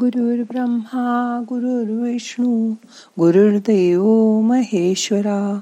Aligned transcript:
गुरुर्ब्रह्मा 0.00 1.42
गुरुर्विष्णू 1.48 2.70
गुरुर्देव 3.18 4.04
महेश्वरा 4.40 5.60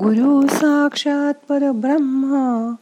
गुरु 0.00 0.46
साक्षात 0.46 1.34
परब्रह्मा 1.48 2.74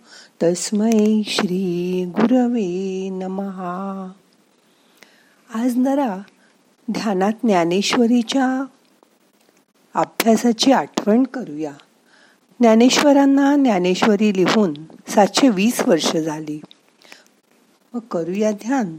तस्मै 0.42 1.22
श्री 1.26 2.04
गुरवे 2.08 3.08
नमहा. 3.12 4.12
आज 5.54 5.70
जरा 5.70 6.18
ध्यानात 6.90 7.32
ज्ञानेश्वरीच्या 7.44 8.64
अभ्यासाची 9.94 10.72
आठवण 10.72 11.22
करूया. 11.22 11.72
ज्ञानेश्वरांना 12.60 13.56
ज्ञानेश्वरी 13.56 14.36
लिहून 14.36 14.74
सातशे 15.08 15.48
वीस 15.48 15.88
वर्ष 15.88 16.16
झाली. 16.16 16.60
मग 17.94 18.00
करूया 18.00 18.52
ध्यान. 18.52 18.98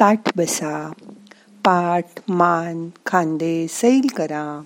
ताट 0.00 0.18
बसा 0.36 0.92
पाठ 1.64 2.04
मान 2.28 2.88
खांदे 3.06 3.66
सैल 3.68 4.06
करा. 4.16 4.60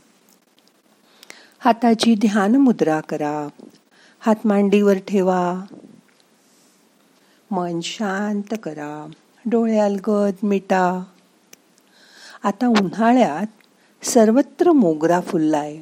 हाताची 1.58 2.14
ध्यान 2.14 2.56
मुद्रा 2.56 3.00
करा. 3.00 3.48
हात 4.20 4.34
मांडीवर 4.44 4.96
ठेवा. 4.98 5.60
मन 7.50 7.80
शांत 7.80 8.54
करा. 8.62 9.10
डोळे 9.46 9.78
अलगद 9.78 10.46
मिटा. 10.46 11.04
आता 12.42 12.66
उन्हाळ्यात 12.66 13.46
सर्वत्र 14.04 14.72
मोगरा 14.72 15.20
फुललाय. 15.20 15.78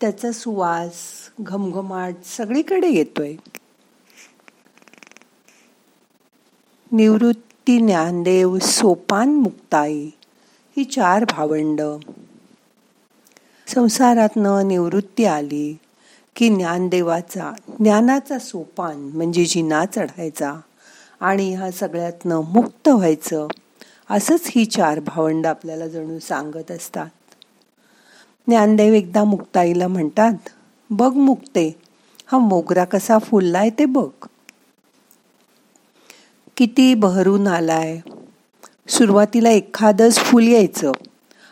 त्याचा 0.00 0.32
सुवास 0.32 0.92
घमघमाट 1.40 2.14
सगळीकडे 2.24 2.88
येतोय. 2.88 3.36
निवृत्त 6.92 7.43
ती 7.66 7.78
ज्ञानदेव 7.78 8.58
सोपान 8.58 9.28
मुक्ताई. 9.28 10.06
ही 10.76 10.84
चार 10.84 11.24
भावंड. 11.24 11.80
संसारातनं 13.66 14.68
निवृत्ती 14.68 15.24
आली 15.24 15.78
की 16.36 16.48
ज्ञानदेवाचा 16.48 17.52
ज्ञानाचा 17.68 18.38
सोपान 18.38 18.96
म्हणजे 18.96 19.44
जिना 19.44 19.84
चढायचा 19.84 20.54
आणि 21.20 21.54
ह्या 21.54 21.70
सगळ्यातनं 21.70 22.40
मुक्त 22.40 22.88
व्हायचं 22.88 23.46
असंच 24.10 24.40
ही 24.46 24.64
चार 24.64 25.00
भावंड 25.00 25.46
आपल्याला 25.46 25.88
जणू 25.88 26.18
सांगत 26.18 26.70
असतात. 26.70 27.10
ज्ञानदेव 28.46 28.92
एकदा 28.92 29.24
मुक्ताईला 29.24 29.88
म्हणतात 29.88 30.32
बघ 30.90 31.14
मुक्ते 31.14 31.76
हा 32.26 32.38
मोगरा 32.38 32.84
कसा 32.84 33.18
फुललाय 33.18 33.70
ते 33.70 33.84
बघ. 33.84 34.26
किती 36.56 36.94
बहरून 36.94 37.46
आलाय. 37.46 38.00
सुरुवातीला 38.88 39.50
एखादंच 39.50 40.18
फुल 40.18 40.48
यायचं. 40.48 40.92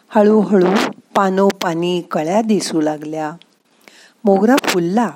हळूहळू 0.08 0.90
पानोपानी 1.14 2.02
कळ्या 2.10 2.42
दिसू 2.42 2.80
लागल्या. 2.80 3.32
मोगरा 4.24 4.56
फुलला. 4.56 5.10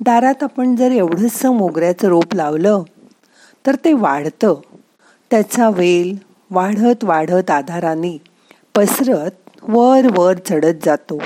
दारात 0.00 0.42
आपण 0.42 0.76
जर 0.76 0.90
एवढंसं 0.90 1.54
मोगऱ्याचं 1.54 2.08
रोप 2.08 2.34
लावलं 2.34 2.82
तर 3.66 3.74
ते 3.74 3.92
वाढतं. 3.92 4.54
त्याचा 5.30 5.70
वेल 5.70 6.18
वाढत 6.50 7.04
वाढत 7.04 7.50
आधाराने 7.50 8.18
पसरत 8.76 9.30
वर 9.62 10.00
वर 10.16 10.34
चढत 10.46 10.84
जातो. 10.84 11.18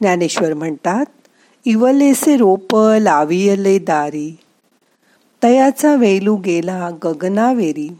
ज्ञानेश्वर 0.00 0.54
म्हणतात 0.54 1.04
इवलेसे 1.64 2.36
रोप 2.36 2.76
लावियले 2.76 3.78
दारी. 3.78 4.36
तयाचा 5.42 5.94
वेलू 5.94 6.36
गेला 6.36 6.90
गगनावेरी. 7.04 7.96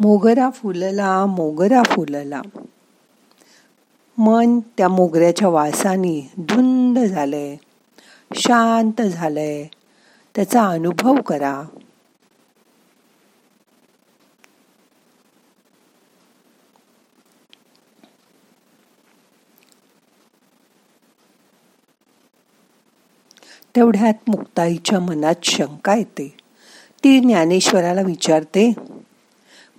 मोगरा 0.00 0.50
फुलला 0.50 1.26
मोगरा 1.26 1.82
फुलला. 1.82 2.42
मन 4.18 4.60
त्या 4.60 4.88
मोगऱ्याच्या 4.88 5.48
वासानी 5.48 6.22
धुंद 6.38 6.98
झालंय 6.98 7.56
शांत 8.34 9.02
झालंय. 9.02 9.66
त्याचा 10.34 10.66
अनुभव 10.66 11.14
करा. 11.14 11.62
तेवढ्यात 23.80 24.14
मुक्ताईच्या 24.28 25.00
मनात 25.00 25.34
शंका 25.42 25.94
येते. 25.94 26.34
ती 27.04 27.20
ज्ञानेश्वराला 27.20 28.00
विचारते 28.00 28.72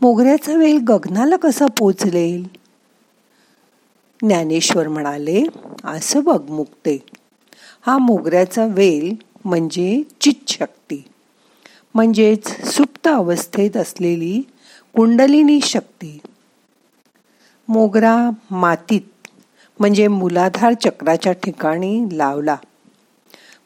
मोगऱ्याचा 0.02 0.54
वेल 0.54 0.78
गगनाला 0.78 1.36
कसा 1.36 1.66
पोचलेल? 1.78 2.44
ज्ञानेश्वर 4.24 4.88
म्हणाले 4.88 5.44
असं 5.84 6.24
बघ 6.24 6.52
मुक्ते 6.52 6.98
हा 7.86 7.98
मोगऱ्याचा 7.98 8.66
वेल 8.66 9.16
म्हणजे 9.46 10.04
चितशक्ती 10.22 11.04
म्हणजेच 11.96 12.66
सुप्त 12.66 13.08
अवस्थेत 13.08 13.78
असलेली 13.78 14.42
कुंडलिनी 14.96 15.62
शक्ती. 15.62 16.20
मोगरा 17.68 18.30
मातीत 18.52 19.28
म्हणजे 19.80 20.08
मुलाधार 20.08 20.74
चक्राच्या 20.74 21.34
ठिकाणी 21.34 22.06
लावला. 22.12 22.56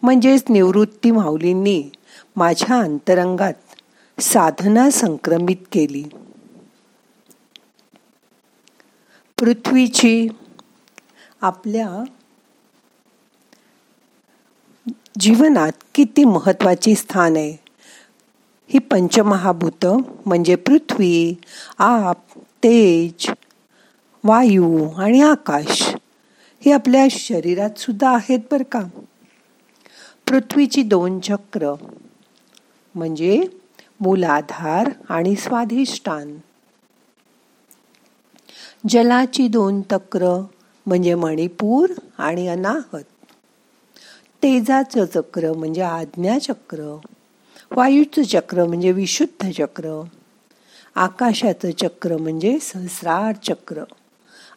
म्हणजेच 0.02 0.44
निवृत्ती 0.50 1.12
माऊलींनी 1.12 1.84
माझ्या 2.36 2.80
अंतरंगात 2.80 3.54
साधना 4.22 4.90
संक्रमित 4.90 5.56
केली. 5.72 6.04
पृथ्वीची 9.40 10.28
आपल्या 11.42 12.04
जीवनात 15.20 15.72
किती 15.96 16.24
महत्वाची 16.24 16.96
स्थान 16.96 17.36
आहे? 17.36 17.52
ही 18.68 18.80
पंचमहाभूत 18.80 19.86
म्हणजे 20.26 20.56
पृथ्वी 20.56 21.34
आप 21.78 22.18
तेज 22.38 23.30
वायू 24.24 24.90
आणि 24.90 25.22
आकाश 25.22 25.96
हे 26.66 26.72
आपल्या 26.72 27.08
शरीरात 27.12 27.80
सुद्धा 27.80 28.16
आहेत 28.16 28.40
बरं 28.52 28.64
का? 28.64 28.82
पृथ्वीची 30.28 30.84
दोन 30.84 31.20
चक्र 31.20 31.74
म्हणजे 32.96 33.44
मूलाधार 34.00 34.90
आणि 35.10 35.36
स्वाधिष्ठान. 35.36 36.38
जलाची 38.90 39.48
दोन 39.48 39.82
तक्र 39.82 40.46
म्हणजे 40.86 41.16
मणिपूर 41.16 41.90
आणि 42.18 42.48
अनाहत. 42.48 43.04
तेजाचं 44.44 45.06
चक्र 45.06 45.54
म्हणजे 45.54 45.82
आज्ञाचक्र. 45.82 47.00
वायूचं 47.72 48.22
चक्र 48.24 48.66
म्हणजे 48.66 48.92
विशुद्ध 48.92 49.52
चक्र. 49.52 50.02
आकाशाचं 50.96 51.72
चक्र 51.72 52.18
म्हणजे 52.18 52.60
सहस्रार 52.60 53.36
चक्र. 53.44 53.84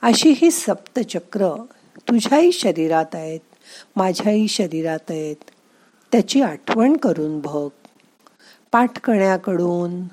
अशी 0.03 0.35
ही 0.37 0.51
सप्तचक्र 0.51 1.65
तुझ्याही 1.99 2.53
शरीरात 2.53 3.15
आहेत 3.15 3.41
माझ्याही 3.97 4.49
शरीरात 4.49 5.11
आहेत. 5.11 5.37
त्याची 6.13 6.43
आठवण 6.43 6.97
करून 6.97 7.41
बघ. 7.41 7.69
पाठकण्याकडून 8.73 10.05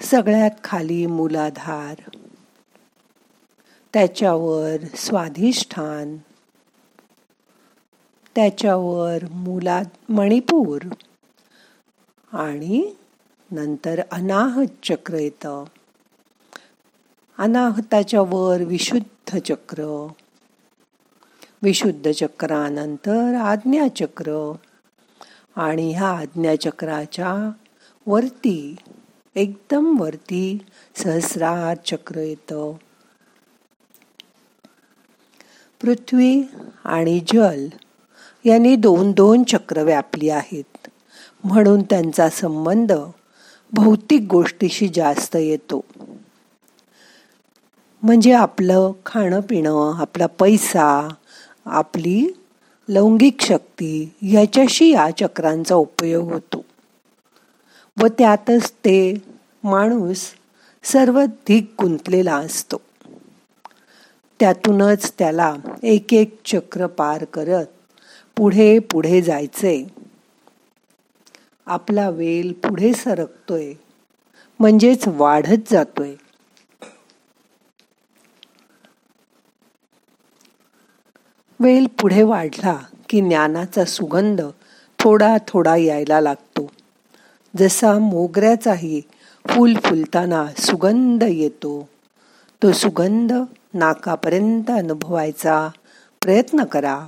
सगळ्यात 0.00 0.50
खाली 0.64 1.06
मुलाधार. 1.06 2.10
त्याच्यावर 3.92 4.76
स्वाधिष्ठान. 4.96 6.16
त्याच्यावर 8.34 9.18
मुला 9.30 9.82
मणिपूर. 10.08 10.82
आणि 12.32 12.94
नंतर 13.50 14.00
अनाहत 14.12 14.86
चक्र 14.86 15.14
येतं. 15.14 15.64
अनाहताच्या 17.38 18.20
वर 18.20 18.62
विशुद्ध 18.62 19.38
चक्र. 19.38 20.06
विशुद्ध 21.62 22.10
चक्रानंतर 22.10 23.34
आज्ञाचक्र 23.34 24.52
आणि 25.56 25.92
ह्या 25.92 26.08
आज्ञाचक्राच्या 26.08 27.50
वरती 28.06 28.76
एकदम 29.34 30.00
वरती 30.00 30.58
सहस्रार 30.96 31.76
चक्र 31.86 32.16
येतं. 32.18 32.72
पृथ्वी 35.80 36.42
आणि 36.84 37.20
जल 37.34 37.68
यांनी 38.44 38.76
दोन 38.76 39.12
दोन 39.12 39.42
चक्र 39.42 39.82
व्यापली 39.82 40.28
आहेत. 40.28 40.88
म्हणून 41.44 41.82
त्यांचा 41.82 42.28
संबंध 42.28 42.92
भौतिक 43.72 44.22
गोष्टीशी 44.30 44.88
जास्त 44.88 45.36
येतो. 45.36 45.84
म्हणजे 48.02 48.32
आपलं 48.32 48.92
खाणं 49.06 49.40
पिणं 49.40 50.00
आपला 50.00 50.26
पैसा 50.26 51.08
आपली 51.66 52.26
लौंगिक 52.88 53.40
शक्ती 53.40 54.14
ह्याच्याशी 54.22 54.92
या 54.92 55.10
चक्रांचा 55.10 55.74
उपयोग 55.74 56.32
होतो. 56.32 56.64
व 58.02 58.06
त्यातच 58.06 58.70
ते 58.70 59.14
माणूस 59.64 60.20
सर्वाधिक 60.82 61.74
गुंतलेला 61.82 62.36
असतो. 62.36 62.76
त्यातूनच 64.40 65.12
त्याला 65.18 65.54
एक 65.82 66.14
एक 66.14 66.36
चक्र 66.44 66.86
पार 66.86 67.24
करत 67.24 67.66
पुढे 68.36 68.78
पुढे 68.78 69.22
जायचे. 69.22 69.86
आपला 71.66 72.10
वेल 72.10 72.52
पुढे 72.52 72.92
सरकतोय 72.92 73.72
म्हणजेच 74.60 75.04
वाढत 75.06 75.72
जातोय. 75.72 76.14
वेल 81.60 81.86
पुढे 82.00 82.22
वाढला 82.22 82.76
की 83.08 83.20
ज्ञानाचा 83.20 83.84
सुगंध 83.84 84.40
थोडा 84.98 85.36
थोडा 85.48 85.76
यायला 85.76 86.20
लागतो. 86.20 86.70
जसा 87.56 87.98
मोगऱ्याचाही 87.98 89.00
फुल 89.48 89.74
फुलताना 89.84 90.46
सुगंध 90.58 91.24
येतो 91.28 91.88
तो 92.62 92.72
सुगंध 92.72 93.32
नाकापर्यंत 93.74 94.70
अनुभवायचा 94.70 95.68
प्रयत्न 96.22 96.64
करा. 96.64 97.06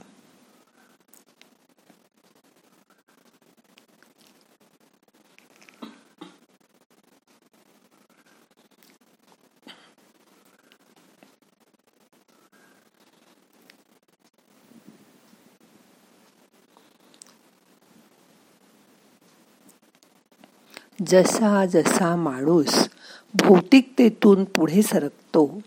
जसा 21.07 21.67
जसा 21.67 22.17
माणूस 22.17 22.89
भौतिकतेतून 23.35 24.45
पुढे 24.45 24.83
सरकतो 24.83 25.61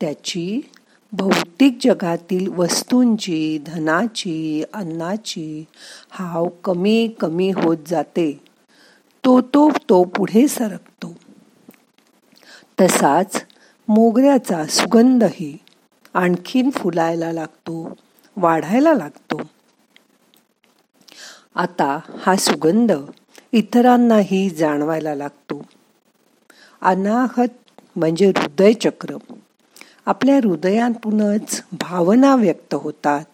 त्याची 0.00 0.60
भौतिक 1.12 1.78
जगातील 1.80 2.52
वस्तूंची 2.52 3.58
धनाची 3.66 4.64
अन्नाची 4.74 5.64
हाव 6.10 6.48
कमी 6.64 7.08
कमी 7.20 7.50
होत 7.50 7.76
जाते. 7.86 8.40
तो 9.24 9.40
तो 9.40 9.70
तो 9.70 10.04
पुढे 10.04 10.48
सरकतो. 10.48 11.14
तसाच 12.80 13.44
मोगऱ्याचा 13.88 14.66
सुगंधही 14.66 15.58
आणखीन 16.14 16.70
फुलायला 16.70 17.32
लागतो 17.32 17.94
वाढायला 18.36 18.94
लागतो. 18.94 19.40
आता 21.54 21.98
हा 22.22 22.36
सुगंध 22.36 22.92
इतरांनाही 23.52 24.50
जाणवायला 24.50 25.14
लागतो. 25.14 25.62
अनाहत 26.80 27.80
म्हणजे 27.96 28.26
हृदयचक्र. 28.26 29.16
आपल्या 30.06 30.36
हृदयातूनच 30.36 31.62
भावना 31.72 32.36
व्यक्त 32.36 32.74
होतात. 32.74 33.24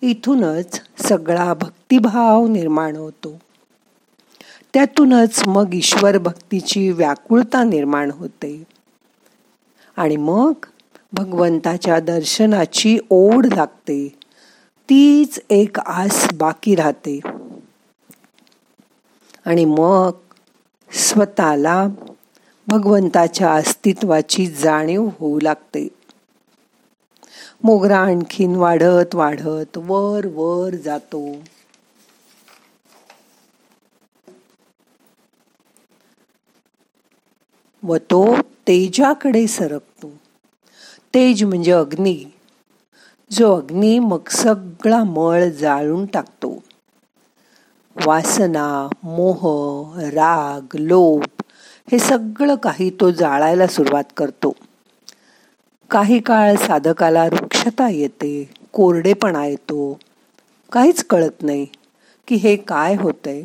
इथूनच 0.00 0.80
सगळा 0.98 1.54
भक्तिभाव 1.54 2.46
निर्माण 2.46 2.96
होतो. 2.96 3.38
त्यातूनच 4.74 5.42
मग 5.46 5.74
ईश्वर 5.74 6.18
भक्तीची 6.18 6.90
व्याकुळता 6.90 7.64
निर्माण 7.64 8.10
होते. 8.10 8.64
आणि 9.96 10.16
मग 10.16 10.52
भगवंताच्या 11.12 12.00
दर्शनाची 12.00 12.98
ओढ 13.10 13.46
लागते. 13.46 14.08
तीच 14.90 15.40
एक 15.50 15.78
आस 15.78 16.34
बाकी 16.34 16.74
राहते. 16.74 17.20
आणि 19.44 19.64
मग 19.64 20.10
स्वतःला 20.92 21.88
भगवंताच्या 22.66 23.52
अस्तित्वाची 23.52 24.46
जाणीव 24.46 25.08
होऊ 25.18 25.40
लागते. 25.40 25.88
मोगरा 27.64 27.98
आणखीन 27.98 28.56
वाढत 28.56 29.14
वाढत 29.14 29.78
वर 29.78 30.26
वर 30.26 30.74
जातो. 30.74 31.32
व 37.82 37.96
तो 37.96 38.36
तेजाकडे 38.36 39.46
सरकतो. 39.46 40.10
तेज 41.14 41.44
म्हणजे 41.44 41.72
अग्नी. 41.72 42.24
जो 43.30 43.56
अग्नी 43.56 43.98
मग 43.98 44.28
सगळा 44.30 45.04
मळ 45.04 45.48
जाळून 45.48 46.06
टाकतो. 46.06 46.62
वासना 48.06 48.88
मोह 49.04 49.40
राग 50.00 50.76
लोभ 50.78 51.42
हे 51.92 51.98
सगळं 51.98 52.54
काही 52.54 52.90
तो 52.90 53.10
जाळायला 53.10 53.66
सुरुवात 53.66 54.04
करतो. 54.16 54.52
काही 55.90 56.20
काळ 56.20 56.56
साधकाला 56.56 57.24
वृक्षता 57.24 57.88
येते 57.88 58.50
कोरडेपणा 58.72 59.46
येतो. 59.46 59.98
काहीच 60.72 61.04
कळत 61.04 61.42
नाही 61.42 61.66
की 62.28 62.34
हे 62.34 62.56
काय 62.56 62.94
होतंय. 62.94 63.42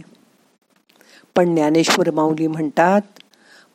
पण 1.35 1.55
ज्ञानेश्वर 1.55 2.11
माऊली 2.11 2.47
म्हणतात 2.47 3.01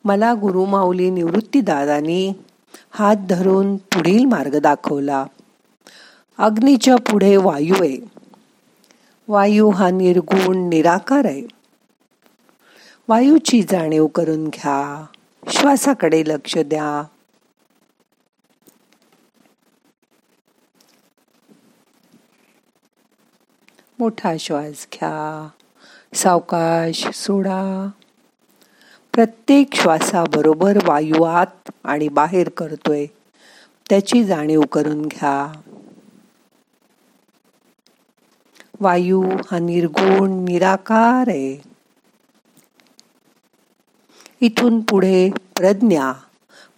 मला 0.05 0.33
गुरुमाऊली 0.33 1.09
निवृत्तीदादांनी 1.09 2.33
हात 2.91 3.15
धरून 3.29 3.77
पुढील 3.77 4.25
मार्ग 4.25 4.59
दाखवला. 4.59 5.25
अग्नीच्या 6.37 6.95
पुढे 6.95 7.37
वायू 7.37 7.73
आहे. 7.79 8.22
वायू 9.27 9.69
हा 9.69 9.89
निर्गुण 9.89 10.69
निराकार 10.69 11.25
आहे. 11.25 11.43
वायूची 13.07 13.63
जाणीव 13.63 14.07
करून 14.07 14.47
घ्या. 14.47 15.05
श्वासाकडे 15.47 16.23
लक्ष 16.27 16.57
द्या. 16.57 17.03
मोठा 23.99 24.37
श्वास 24.37 24.87
घ्या. 24.93 25.49
सावकाश 26.13 27.07
सोडा. 27.07 27.89
प्रत्येक 29.13 29.75
श्वासाबरोबर 29.75 30.77
वायू 30.85 31.23
आत 31.23 31.71
आणि 31.83 32.07
बाहेर 32.07 32.49
करतोय. 32.49 33.05
त्याची 33.89 34.23
जाणीव 34.23 34.61
करून 34.61 35.01
घ्या. 35.01 35.61
वायू 38.83 39.21
हा 39.51 39.59
निर्गुण 39.59 40.43
निराकार 40.43 41.29
आहे. 41.29 41.55
इथून 44.41 44.81
पुढे 44.81 45.29
प्रज्ञा 45.55 46.13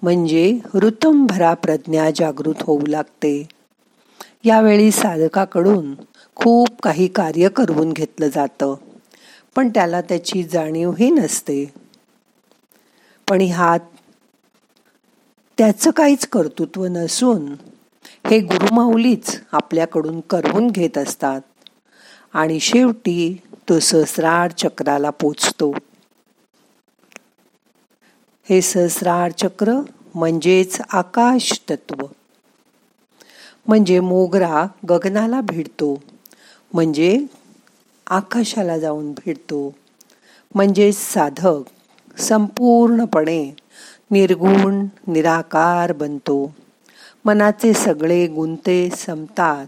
म्हणजे 0.02 0.60
ऋतंभरा 0.76 1.54
प्रज्ञा 1.54 2.10
जागृत 2.16 2.62
होऊ 2.62 2.86
लागते. 2.88 3.48
यावेळी 4.44 4.92
साधकाकडून 4.92 5.94
खूप 6.36 6.82
काही 6.84 7.08
कार्य 7.08 7.50
करवून 7.50 7.94
घेतलं 7.94 8.28
जातं 8.28 8.76
पण 9.56 9.70
त्याला 9.70 10.02
त्याची 10.02 10.44
जाणीवही 10.44 11.10
नसते. 11.10 11.74
पण 13.28 13.42
ह्यात 13.42 13.80
त्याचं 15.58 15.92
काहीच 15.92 16.28
कर्तृत्व 16.28 16.86
नसून 16.86 17.46
हे 18.30 18.40
गुरुमाऊलीच 18.40 19.42
आपल्याकडून 19.52 20.20
करवून 20.20 20.68
घेत 20.68 20.98
असतात. 20.98 21.42
आणि 22.36 22.60
शेवटी 22.60 23.42
तो 23.70 23.80
सहस्रार 23.80 24.52
चक्राला 24.52 25.10
पोचतो. 25.10 25.72
हे 28.50 28.62
सहस्रार 28.62 29.32
चक्र 29.32 29.74
म्हणजेच 30.16 30.82
आकाश 30.90 31.62
तत्व 31.70 32.06
म्हणजे 33.68 34.00
मोगरा 34.00 34.66
गगनाला 34.90 35.42
भिडतो. 35.42 36.04
म्हणजे 36.74 37.26
आकाशाला 38.08 38.78
जाऊन 38.80 39.12
भिडतो. 39.12 39.76
म्हणजेच 40.56 40.98
साधक 40.98 41.64
संपूर्णपणे 42.18 43.56
निर्गुण 44.12 44.86
निराकार 45.08 45.94
बनतो. 45.94 46.56
मनाचे 47.26 47.74
सगळे 47.74 48.28
गुंते 48.28 48.90
संपतात. 48.90 49.68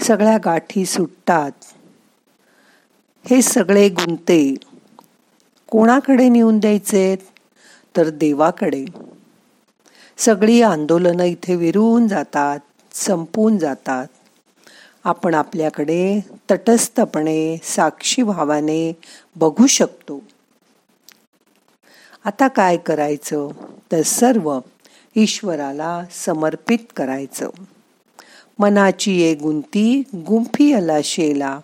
सगळ्या 0.00 0.38
गाठी 0.44 0.86
सुटतात. 0.86 1.50
हे 3.30 3.42
सगळे 3.42 3.88
गुंते. 3.88 4.54
कोणाकडे 5.68 6.28
नेऊन 6.28 6.58
द्यायचे? 6.58 7.16
तर 7.96 8.10
देवाकडे. 8.10 8.84
सगळी 10.18 10.62
आंदोलनं 10.62 11.22
इथे 11.22 11.56
विरून 11.56 12.08
जातात 12.08 12.58
संपून 12.92 13.58
जातात. 13.58 14.06
आपण 15.04 15.34
आपल्याकडे 15.34 16.20
तटस्थपणे 16.50 17.56
साक्षी 17.62 18.22
भावाने 18.22 18.92
बघू 19.36 19.66
शकतो. 19.66 20.22
आता 22.24 22.48
काय 22.48 22.76
करायचं? 22.76 23.48
तर 23.92 24.02
सर्व 24.02 24.58
ईश्वराला 25.16 26.02
समर्पित 26.10 26.78
करायचं. 26.96 27.50
मनाची 28.58 29.20
ये 29.20 29.34
गुंती 29.34 30.02
गुंफी 30.14 30.72
अला 30.72 30.96
शेला. 31.04 31.60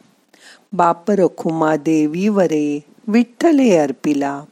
बाप 0.72 1.10
रखुमा 1.10 1.76
देवी 1.76 2.28
वरे 2.28 2.84
विठ्ठले 3.08 3.76
अर्पिला. 3.76 4.42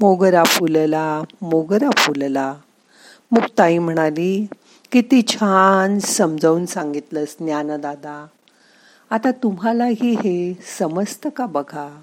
मोगरा 0.00 0.44
फुलला 0.44 1.22
मोगरा 1.42 1.90
फुलला. 1.96 2.54
मुक्ताई 3.32 3.78
म्हणाली 3.78 4.46
किती 4.92 5.22
छान 5.22 5.98
समजावून 5.98 6.66
सांगितलंस 6.66 7.36
ज्ञानदादा. 7.40 8.26
आता 9.10 9.30
तुम्हालाही 9.30 10.14
हे 10.14 10.58
समजतं 10.78 11.28
का 11.28 11.46
बघा? 11.46 12.02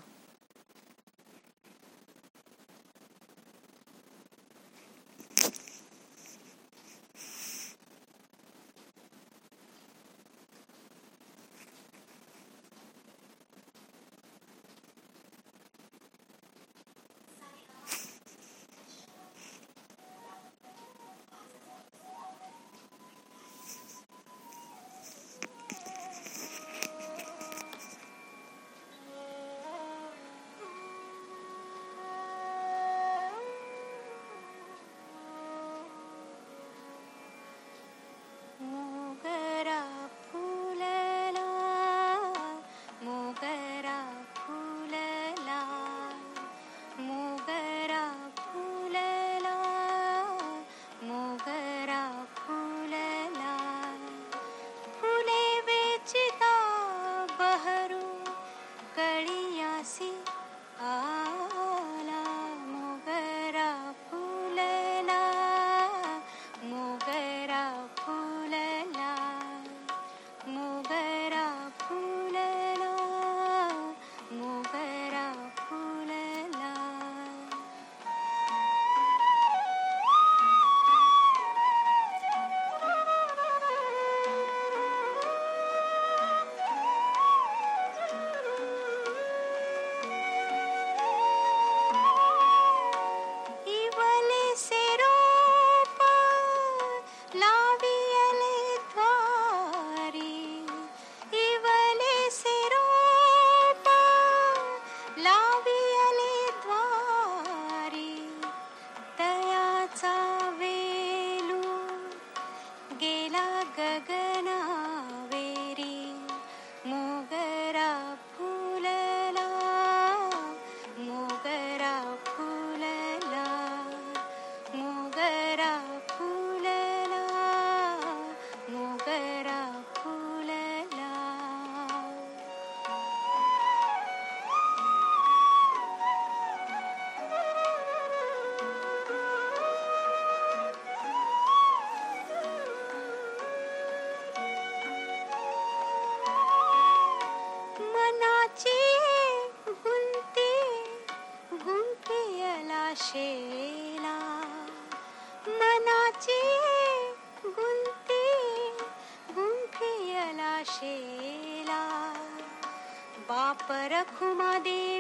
परखुमा 163.70 164.58
रखुमा 164.58 164.97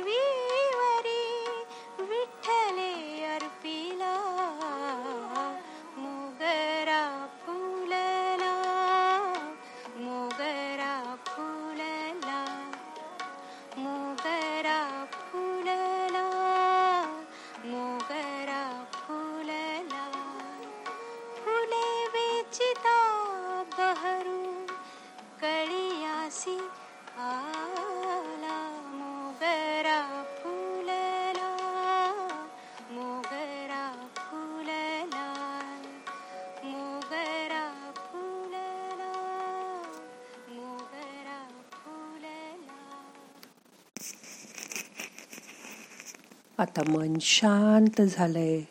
आता 46.57 46.81
मन 46.87 47.13
शांत 47.21 48.01
झालंय. 48.01 48.61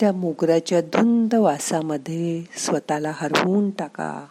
त्या 0.00 0.12
मोगऱ्याच्या 0.12 0.80
धुंद 0.80 1.34
वासामध्ये 1.34 2.44
स्वतःला 2.56 3.12
हरवून 3.14 3.70
टाका. 3.70 4.26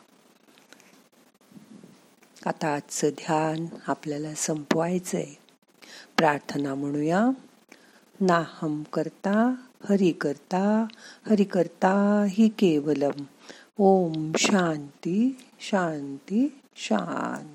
आता 2.46 2.76
आजचं 2.76 3.10
ध्यान 3.10 3.66
आपल्याला 3.88 4.34
संपवायचंय. 4.34 5.26
प्रार्थना 6.18 6.76
म्हणूया. 6.76 7.26
नाहम 8.20 8.84
करता 8.94 9.56
हरि 9.90 10.12
करता 10.12 10.86
हरि 11.30 11.44
करता 11.44 12.26
ही 12.30 12.48
केवलम. 12.48 13.24
ओम 13.78 14.32
शांती 14.38 15.38
शांती 15.60 16.62
शांती. 16.76 17.55